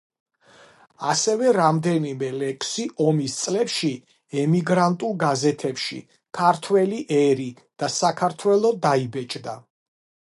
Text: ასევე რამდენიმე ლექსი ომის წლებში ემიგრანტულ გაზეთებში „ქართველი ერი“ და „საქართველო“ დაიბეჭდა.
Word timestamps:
ასევე 1.09 1.49
რამდენიმე 1.57 2.29
ლექსი 2.43 2.85
ომის 3.07 3.35
წლებში 3.41 3.91
ემიგრანტულ 4.45 5.13
გაზეთებში 5.25 5.99
„ქართველი 6.41 7.05
ერი“ 7.21 7.49
და 7.63 7.91
„საქართველო“ 8.01 8.77
დაიბეჭდა. 8.89 9.57